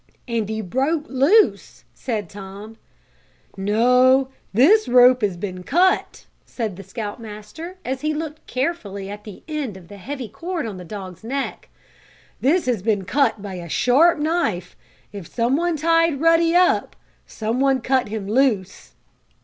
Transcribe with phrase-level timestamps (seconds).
[0.27, 2.77] "And he broke loose," said Tom.
[3.55, 9.25] "No, this rope has been cut," said the Scout Master, as he looked carefully at
[9.25, 11.69] the end of the heavy cord on the dog's neck.
[12.39, 14.75] "This has been cut by a sharp knife.
[15.13, 16.95] If some one tied Ruddy up
[17.27, 18.93] some one cut him loose."